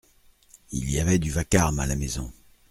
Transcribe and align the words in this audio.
Il 0.71 0.89
y 0.89 0.99
avait 0.99 1.19
du 1.19 1.29
vacarme 1.29 1.77
à 1.79 1.85
la 1.85 1.95
maison. 1.95 2.33